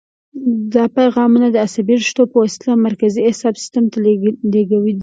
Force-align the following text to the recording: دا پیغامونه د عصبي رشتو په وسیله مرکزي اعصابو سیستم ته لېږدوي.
دا 0.73 0.83
پیغامونه 0.97 1.47
د 1.51 1.55
عصبي 1.65 1.95
رشتو 2.01 2.23
په 2.31 2.37
وسیله 2.43 2.73
مرکزي 2.87 3.21
اعصابو 3.23 3.61
سیستم 3.63 3.83
ته 3.91 3.97
لېږدوي. 4.53 4.93